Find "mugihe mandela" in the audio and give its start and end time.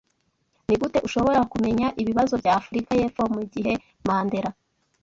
3.35-4.51